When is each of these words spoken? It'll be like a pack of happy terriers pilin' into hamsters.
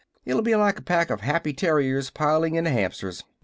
It'll 0.25 0.41
be 0.41 0.55
like 0.55 0.79
a 0.79 0.81
pack 0.81 1.11
of 1.11 1.21
happy 1.21 1.53
terriers 1.53 2.09
pilin' 2.09 2.55
into 2.55 2.71
hamsters. 2.71 3.23